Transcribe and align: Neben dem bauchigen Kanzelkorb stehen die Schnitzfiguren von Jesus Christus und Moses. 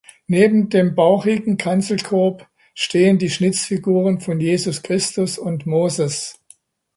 Neben 0.25 0.69
dem 0.69 0.95
bauchigen 0.95 1.57
Kanzelkorb 1.57 2.47
stehen 2.73 3.19
die 3.19 3.29
Schnitzfiguren 3.29 4.19
von 4.19 4.39
Jesus 4.39 4.81
Christus 4.81 5.37
und 5.37 5.67
Moses. 5.67 6.39